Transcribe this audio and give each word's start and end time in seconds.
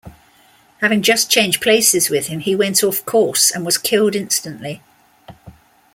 Having 0.79 1.03
just 1.03 1.29
changed 1.29 1.61
places 1.61 2.09
with 2.09 2.25
him, 2.25 2.39
he 2.39 2.55
went 2.55 2.83
off 2.83 3.05
course 3.05 3.51
and 3.51 3.63
was 3.63 3.77
killed 3.77 4.15
instantly. 4.15 4.81